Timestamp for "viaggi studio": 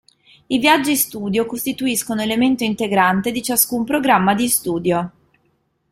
0.57-1.45